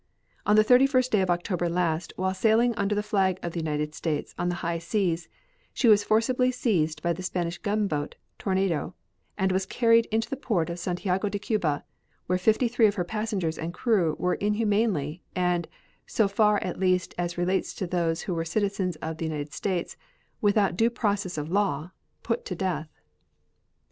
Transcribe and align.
On 0.47 0.55
the 0.55 0.63
31st 0.65 1.11
day 1.11 1.21
of 1.21 1.29
October 1.29 1.69
last, 1.69 2.11
while 2.15 2.33
sailing 2.33 2.73
under 2.73 2.95
the 2.95 3.03
flag 3.03 3.37
of 3.43 3.51
the 3.51 3.59
United 3.59 3.93
States 3.93 4.33
on 4.35 4.49
the 4.49 4.55
high 4.65 4.79
seas, 4.79 5.29
she 5.75 5.87
was 5.87 6.03
forcibly 6.03 6.49
seized 6.51 7.03
by 7.03 7.13
the 7.13 7.21
Spanish 7.21 7.59
gunboat 7.59 8.15
Tornado, 8.39 8.95
and 9.37 9.51
was 9.51 9.67
carried 9.67 10.07
into 10.07 10.27
the 10.27 10.35
port 10.37 10.71
of 10.71 10.79
Santiago 10.79 11.29
de 11.29 11.37
Cuba, 11.37 11.85
where 12.25 12.39
fifty 12.39 12.67
three 12.67 12.87
of 12.87 12.95
her 12.95 13.03
passengers 13.03 13.59
and 13.59 13.75
crew 13.75 14.15
were 14.17 14.33
inhumanly, 14.33 15.21
and, 15.35 15.67
so 16.07 16.27
far 16.27 16.57
at 16.63 16.79
least 16.79 17.13
as 17.19 17.37
relates 17.37 17.71
to 17.75 17.85
those 17.85 18.21
who 18.23 18.33
were 18.33 18.43
citizens 18.43 18.95
of 19.03 19.17
the 19.17 19.25
United 19.25 19.53
States, 19.53 19.97
without 20.41 20.75
due 20.75 20.89
process 20.89 21.37
of 21.37 21.51
law, 21.51 21.91
put 22.23 22.43
to 22.43 22.55
death. 22.55 22.89